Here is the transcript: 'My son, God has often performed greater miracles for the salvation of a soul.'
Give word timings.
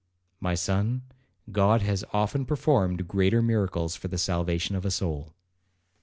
'My 0.39 0.55
son, 0.55 1.03
God 1.51 1.83
has 1.83 2.03
often 2.11 2.43
performed 2.43 3.07
greater 3.07 3.39
miracles 3.43 3.95
for 3.95 4.07
the 4.07 4.17
salvation 4.17 4.75
of 4.75 4.83
a 4.83 4.89
soul.' 4.89 5.35